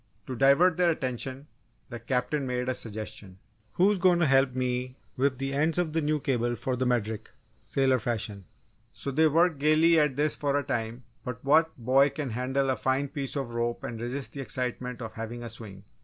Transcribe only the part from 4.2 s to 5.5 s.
help me whip